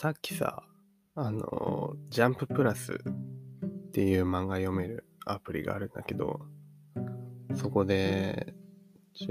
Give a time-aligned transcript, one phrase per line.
[0.00, 0.62] さっきさ、
[1.14, 6.40] あの、ジャンププラスっていう漫画読めるアプリがあるんだけど、
[7.54, 8.54] そこで、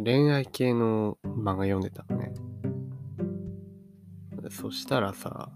[0.05, 2.31] 恋愛系の漫画読んでたのね。
[4.51, 5.51] そしたらさ、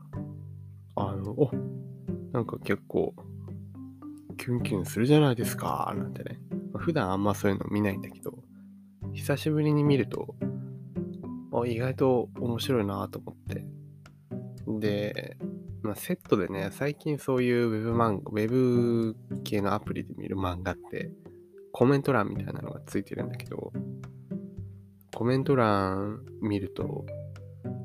[0.95, 1.51] あの、お
[2.31, 3.13] なんか結構、
[4.39, 6.39] キュンキュンするじゃないですか、なんてね。
[6.75, 8.39] 普段あんまそういうの見ないんだけど、
[9.13, 10.33] 久しぶりに見ると、
[11.53, 13.32] あ意外と面白いなと思って。
[14.83, 15.37] で、
[15.81, 19.15] まあ、セットでね、最近そういうウェブ漫画、ウェブ
[19.45, 21.09] 系のアプリで見る漫画って、
[21.71, 23.71] コメント欄みたいなのがついてるんだけど、
[25.15, 27.05] コメント欄見ると、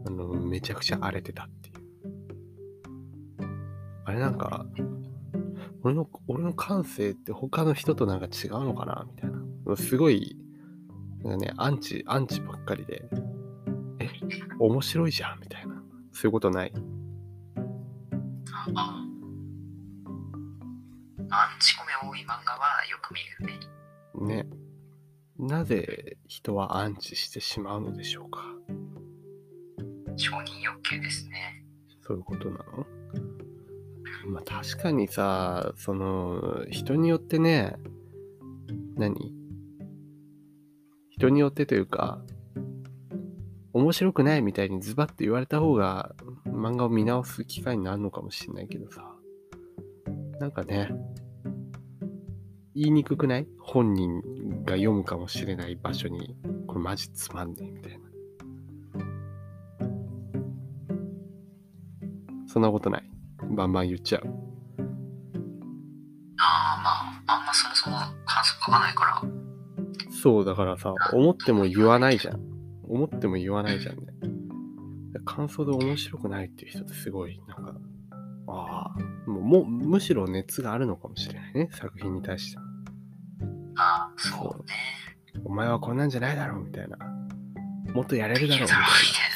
[0.06, 1.77] あの、めちゃくちゃ荒れてたっていう。
[4.05, 4.67] あれなんか、
[5.83, 9.06] 俺の、俺の感性って他の人となんか違うのかな？
[9.09, 9.77] みたいな。
[9.77, 10.37] すごい、
[11.23, 13.09] なんかね、アンチ、アンチばっかりで、
[14.01, 14.08] え、
[14.58, 15.41] 面白いじゃん？
[15.41, 15.78] みたいな。
[16.12, 16.73] そういうことない
[18.75, 19.05] あ
[21.31, 22.59] アンチコメ多い漫画は
[22.91, 24.45] よく見るね。
[24.45, 24.48] ね。
[25.39, 28.42] なぜ人はアンチしてしまうのでしょうか
[30.17, 31.64] 承認欲求ですね。
[32.01, 32.86] そういうことなの？
[34.27, 37.77] まあ確かにさ、その、人によってね、
[38.97, 39.33] 何？
[41.11, 42.20] 人によってというか、
[43.79, 46.15] 面白くないみたいにズバッと言われた方が
[46.47, 49.15] 漫画を見直す機会になるのかもしれないけどさ、
[50.41, 50.91] なんかね、
[52.75, 53.47] 言いにくくない？
[53.61, 54.20] 本人
[54.65, 57.98] が読むかもしれない場所に、これマジつまんねえみたいな。
[62.47, 63.11] そんなことない？
[63.51, 64.23] バンバン言っちゃう。
[66.41, 69.23] ああ、まあ、あんまそもそも感想書かないから。
[70.20, 72.48] そう、だからさ、思っても言わないじゃん。
[72.89, 74.05] 思っても言わないじゃんね。
[75.25, 77.75] 感想で面白くないっていう人ってすごい、なんか、
[78.48, 82.58] ああ、もうもむしろ熱があるのかもしれないね、作品に対して。
[83.77, 84.74] ああ、そうね。
[85.45, 86.98] お前はこんなんじゃないだろうみたいな。
[87.92, 88.86] もっとやれるだろうみたいな。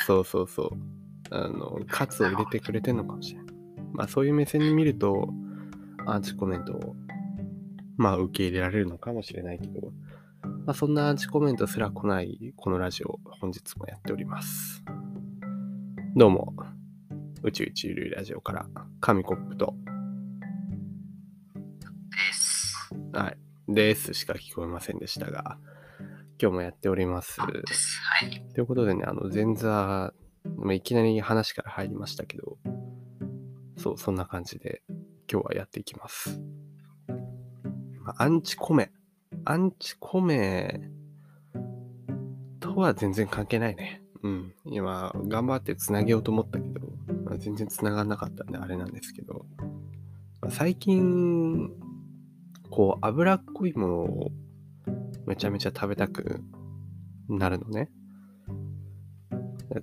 [0.07, 0.71] そうそうそう。
[1.31, 3.55] あの、喝を入れてくれてんのかもしれない。
[3.93, 5.29] まあそういう目線に見ると、
[6.07, 6.97] アンチコメントを、
[7.97, 9.93] まあ受け入れられるのかもしれないけど、
[10.65, 14.85] まあそんなアンチコメントすら来ないこのラジオ、本日もやっております。
[16.15, 16.55] どうも、
[17.43, 18.67] 宇宙一流ラジオから
[19.01, 19.75] 紙コップと、
[22.11, 22.95] です。
[23.13, 25.59] はい、ですしか聞こえませんでしたが、
[26.41, 27.41] 今日もやっております。
[27.41, 28.45] はい。
[28.55, 30.15] ということでね、あの、前座、
[30.59, 32.57] まあ、いきなり話から入りましたけど、
[33.79, 34.85] そう、そんな感じで
[35.29, 36.41] 今日はやっていきます。
[37.99, 38.93] まあ、アンチコメ。
[39.45, 40.81] アンチコメ
[42.61, 44.03] とは全然関係ないね。
[44.23, 44.55] うん。
[44.65, 46.81] 今、頑張ってつなげようと思ったけど、
[47.25, 49.47] まあ、全然つながんなかったんであれなんですけど、
[50.41, 51.71] まあ、最近、
[52.71, 54.33] こう、脂っこいものを
[55.27, 56.41] めちゃめちゃ食べたく
[57.29, 57.91] なるのね。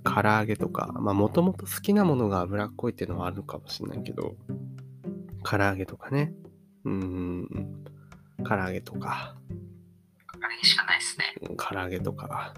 [0.04, 4.36] 唐揚げとか、まあもともと好きなものが脂っこいっていうのはあるのかもしれないけど、
[5.42, 6.32] 唐揚げとかね。
[6.84, 7.84] うん、
[8.44, 9.39] 唐揚げとか。
[10.40, 11.56] 唐揚げしかないですね。
[11.56, 12.54] 唐揚げとか、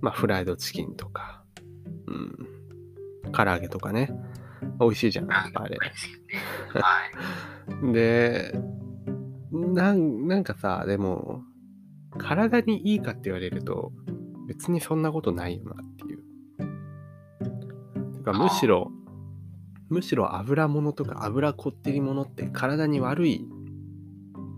[0.00, 1.44] まあフライドチキンとか、
[2.06, 4.10] うん、唐揚げとかね。
[4.78, 5.78] 美味しいじゃん、やっぱあれ。
[5.78, 5.88] は
[7.88, 7.92] い。
[7.92, 8.52] で、
[9.52, 11.42] なん、なんかさ、でも、
[12.18, 13.92] 体にいいかって言われると、
[14.46, 16.22] 別にそんなことないよなっていう。
[18.14, 18.90] てかむしろ、
[19.88, 23.46] むしろ油物とか油こってりものって体に悪い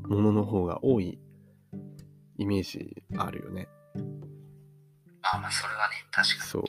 [0.09, 1.19] ものの方が多い
[2.43, 3.69] イメージあるよね。
[5.23, 6.41] あ、まあそれはね、確かに。
[6.41, 6.65] そう。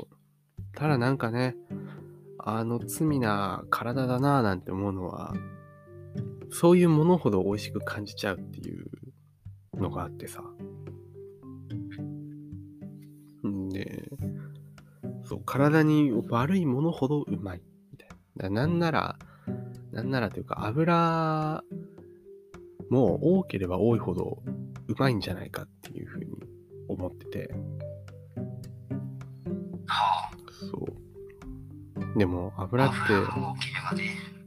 [0.76, 1.56] ただなんかね、
[2.38, 5.34] あの罪な体だなぁなんて思うのは、
[6.52, 8.86] そういうものほど美味しく感じちゃうっていう
[9.76, 10.44] のがあってさ。
[13.48, 14.10] んで、
[15.26, 17.62] そう、体に悪いものほどうまい。
[17.92, 18.50] みたいな。
[18.50, 19.18] なんなら、
[19.92, 21.64] なんならというか、油
[22.90, 24.44] も多ければ多いほど
[24.94, 26.28] うまいんじゃないかっていうふうに
[26.88, 27.54] 思ってて。
[29.88, 30.32] はあ。
[30.70, 32.18] そう。
[32.18, 32.96] でも、油って、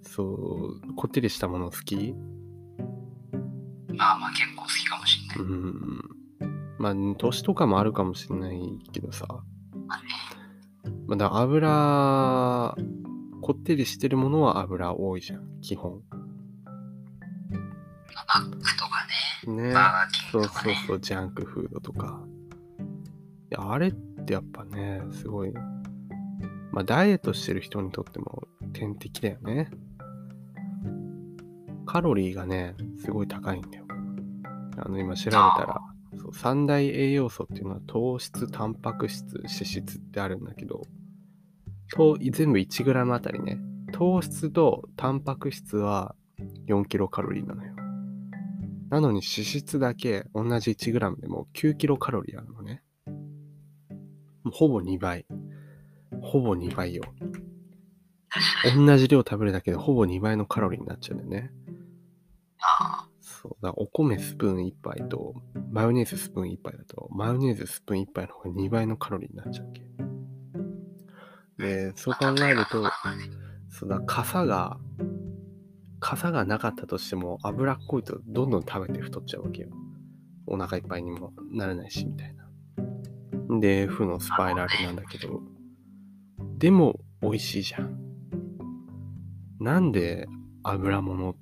[0.02, 2.14] そう、こってりしたもの好き？
[3.98, 5.52] ああ、まあ結構好きかもしれない。
[5.52, 6.00] うん。
[6.78, 8.60] まあ、年とかもあるかもしれない
[8.92, 9.26] けどさ。
[11.06, 12.76] まあ、だ油、
[13.40, 16.02] こってりしてるものは油多いじゃん、基本。
[19.50, 19.68] ね。
[19.68, 19.72] ね。
[19.74, 20.74] バーキンそうとかね。
[20.74, 22.20] そうそう、ジャンクフードとか。
[23.50, 25.52] いや、あれってやっぱね、すごい。
[26.72, 29.70] まあ、ダイエットしてる人にとっても天敵だよね。
[31.86, 33.84] カロリーがね、すごい高いんだよ。
[34.76, 35.80] あの、今調べたら、
[36.18, 40.82] そう三大栄養素っていうのは糖質、タンパク質、脂質ってあるんだけど、
[41.94, 43.58] と全部 1g あたりね、
[43.92, 46.14] 糖質とタンパク質は
[46.66, 47.75] 4キロカロリーなのよ。
[48.90, 52.82] なのに脂質だけ同じ 1g でも9キロカロリーあるのね。
[54.42, 55.26] もうほぼ2倍。
[56.22, 57.02] ほぼ2倍よ。
[58.76, 61.50] 同じ量食べるだけでほぼ2倍のカロリーになっちゃうんだよね。
[62.60, 65.34] あそうだ、お米スプーン1杯と、
[65.70, 69.82] マヨネーズスプーン1杯だと、マヨネーズスプーン1杯の方が2倍のカロリーになっちゃうわけ。
[71.58, 72.84] で、そう考えると、
[73.70, 74.78] そうだ、傘が、
[76.08, 79.70] 傘がなかったとしても、脂っこいとどんどん食べて太っちゃうわけよ。
[80.46, 83.58] お腹いっぱいにもならないし、みたいな。
[83.58, 85.42] で、負のスパイラルなんだけど、
[86.58, 87.98] でも美味しいじゃん。
[89.58, 90.28] なんで
[90.62, 91.34] 油物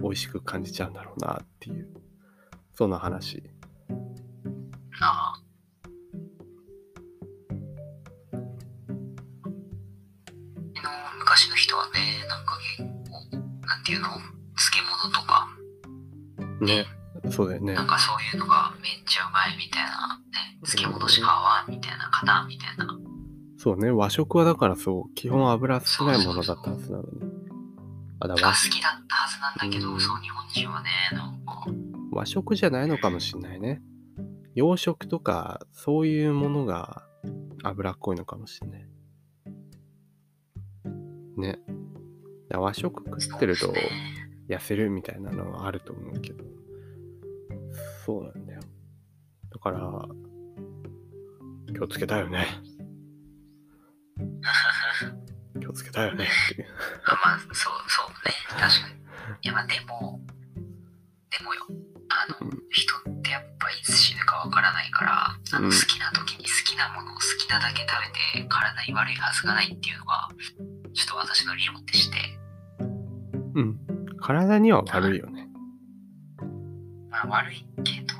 [0.00, 1.92] 美味しく感じちゃうんだろうなっていう、
[2.72, 3.42] そんな話。
[5.02, 5.34] あ
[10.82, 12.83] の昔の人はね、なんか結
[13.84, 14.08] 構、なんていうの
[14.56, 15.48] 漬物とか、
[16.60, 16.86] ね、
[17.30, 17.82] そうだよねな。
[17.82, 22.86] んかそういうのがめっちゃうまいみたいな、ね、漬物しか合わんみたいな方みたいな。
[23.58, 27.08] そうね、和食はだからそう、基本油少ないものだったはずなのに。
[28.20, 31.66] あだが和好きだったはずなんだけど、うんそう、日本人はね、なんか、
[32.12, 33.82] 和食じゃないのかもしんないね。
[34.54, 37.02] 洋食とか、そういうものが
[37.62, 38.86] 脂っこいのかもしんない。
[41.36, 41.58] ね。
[42.54, 43.74] だ和食食ってると
[44.48, 46.44] 痩せるみたいなのはあると思うけど。
[48.06, 48.60] そうなんだよ。
[49.52, 49.80] だから、
[51.72, 52.46] 気をつけたいよね。
[55.60, 56.68] 気をつけたいよねっていう。
[57.06, 58.94] あまあ、そう、そうね、確かに。
[59.42, 60.20] いや、まあ、でも、
[61.30, 61.66] でもよ、
[62.08, 68.00] あの、うん人ってやっぱいつ死ぬかわからないから、あの、うん好きな時に好きなものを好きなだけ食
[68.34, 70.28] べて、体に悪いはずがないっていうのが、
[70.92, 72.16] ちょっと私の理論でして、
[73.54, 73.78] うん。
[74.20, 75.48] 体には悪いよね。
[77.10, 78.14] まあ、悪いけど、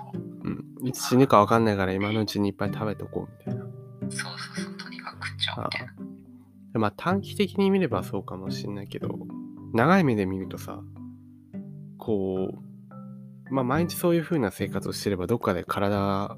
[0.44, 0.64] うん。
[0.88, 3.64] いつ死ぬかわかんないから今のうちにいっぱい食べとこうみたいな。
[3.64, 3.68] そ
[4.08, 5.94] うそうそう、とにかく食っちゃおうみたいな。
[6.72, 9.08] でまあ短期的に見ればそうかもしんないけど、
[9.72, 10.80] 長い目で見るとさ、
[11.98, 12.50] こ
[13.50, 16.36] う、まあ毎日そういう風な生活をしてればどっかで体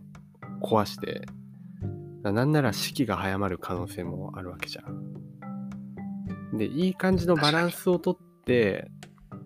[0.62, 1.26] 壊して、
[2.22, 6.56] なんなら死期が早まる可能性もあるわけじゃん。
[6.56, 8.16] で、いい感じのバランスをとっ
[8.46, 8.88] て、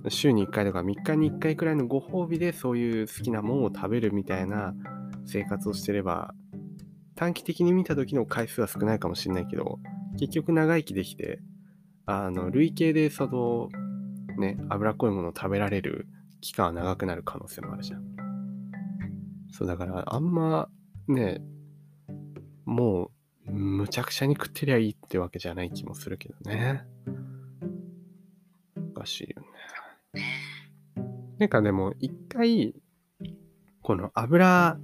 [0.08, 4.74] 週に1回とか3日に1回くらいのご褒美でそういう好きなものを食べるみたいな
[5.26, 6.34] 生活をしてれば、
[7.16, 9.78] 短期的に見た時の回数は少ないかもしれないけど、
[10.18, 11.40] 結局長生きできて、
[12.06, 13.68] あの、累計でその、
[14.38, 16.06] ね、脂っこいものを食べられる
[16.40, 18.04] 期間は長くなる可能性もあるじゃん。
[19.52, 20.68] そう、だから、あんま、
[21.08, 21.42] ね、
[22.64, 23.10] も
[23.46, 26.84] う、むちゃくちゃに食ってりゃいいってわけじゃない気もするけどね。
[29.00, 29.42] おかしいよ
[30.14, 30.22] ね。
[31.38, 32.74] なんかでも、一回、
[33.80, 34.78] この油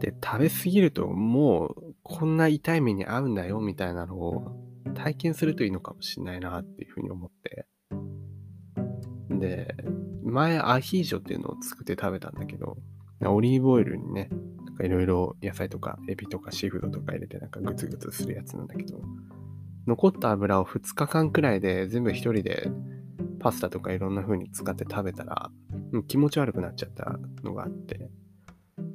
[0.00, 4.58] で食べ過ぎると、もう、こんな痛い目に遭うんだよ、みたいなのを
[4.94, 7.66] 体験するといいのかもしれないな、っていうふうに思って。
[9.30, 9.76] で、
[10.24, 12.76] 前、アヒージョっていうのを作って食べたんだけど、
[13.24, 14.28] オリーブオイルにね、
[14.64, 19.00] なんかいろいろ野菜とかエビとかシーフードとか入れてなんかグツグツするやつなんだけど、
[19.86, 22.68] 残った油を2日間くらいで全部一人で
[23.38, 25.50] パスタとかいろんな風に使って食べたら、
[25.92, 28.10] うん気持ち悪くなっちゃったのがあって、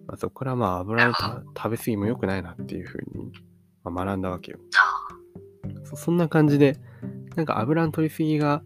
[0.07, 3.31] まあ、そこからまあ油のた食べ過ぎも良くないなっていう風に、
[3.83, 4.59] まあ学んだわけよ。
[5.83, 6.79] そそんな感じで、
[7.35, 8.63] なんか油の取りすぎが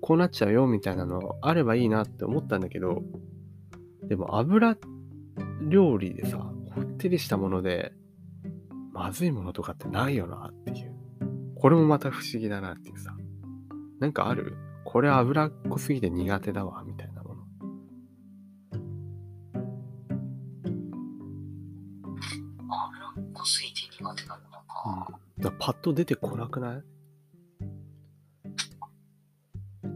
[0.00, 3.02] こうなっちゃうよみたいなのあればいいなって思ったんだけど、
[4.04, 4.76] でも油
[5.68, 6.38] 料理でさ、
[6.74, 7.92] こってりしたもので、
[8.92, 10.92] まずいものとかってないよなっていう。
[11.56, 13.16] これもまた不思議だなっていうさ。
[13.98, 14.56] なんかある？
[14.96, 17.42] これ油っこすぎて苦手だわ、みたいなもの。
[22.64, 24.56] 油っこすぎて苦手なもの
[25.06, 25.20] か。
[25.38, 26.82] だパッと出てこなくない？
[29.82, 29.90] ポ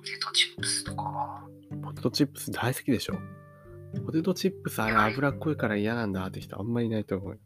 [0.00, 1.44] テトチップスとか。
[1.80, 3.14] ポテトチップス大好きでしょ
[4.04, 7.38] ポテトチップスあれ油っこいから嫌なんだって人あんまりいないと思うよ。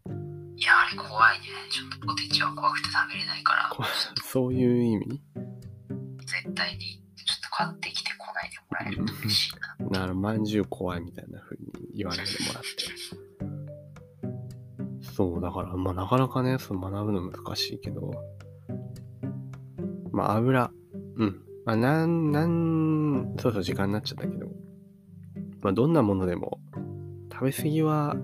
[0.56, 1.44] いや、あれ怖いね。
[1.70, 3.84] ちょっとポテチは怖くて食べれないから、こ
[4.24, 5.20] そういう意味？
[6.32, 9.52] 絶対にちょっと買ってきてこないでもらえると嬉しい
[9.84, 9.90] な。
[9.90, 12.68] だから、まんじゅう怖いみたいな風に言わないでもらって。
[15.02, 18.10] そう、だから、まあ、なかなかね、その学ぶの難しいけど、
[20.10, 20.70] まあ油、
[21.16, 21.42] うん。
[21.66, 24.46] まあなん、なん、そうそう時間になっちゃったけど、
[25.60, 26.60] まあどんなものでも
[27.30, 28.16] 食べ過ぎは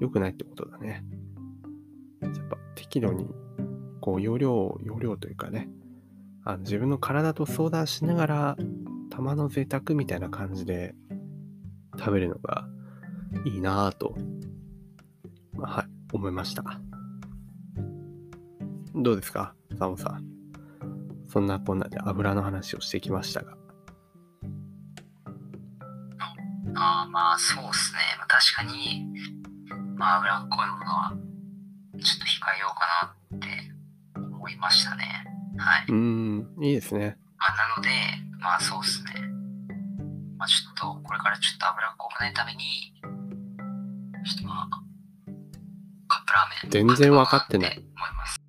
[0.00, 1.04] 良くないってことだね。
[2.22, 3.26] やっぱ適度に、
[4.00, 5.68] こう容量、容量というかね、
[6.44, 8.56] あ自分の体と相談しながら、
[9.10, 10.94] 玉の贅沢みたいな感じで
[11.98, 12.66] 食べるのが
[13.44, 14.16] いいなぁと、
[15.52, 16.62] まあはい、思いました。
[18.94, 19.54] どうですか？
[19.78, 20.24] サモさん。
[21.26, 23.56] そんなこんなで油の話をしてきましたが。
[26.76, 27.98] ああ、まあそうですね。
[28.18, 29.06] まあ、確かに、
[29.96, 33.46] まあ脂っこいものは、ちょっと控えようかなって
[34.20, 34.93] 思いました。
[35.88, 37.16] うーん、いいですね。
[37.38, 37.90] まあ、なので、
[38.40, 39.10] まあそうですね。
[40.38, 42.92] まあちょっと、これからちょっと脂っこくないために、
[44.24, 44.68] ちょっとまあ、
[46.08, 46.70] カップラーメン。
[46.86, 48.43] 全然わかってない思います。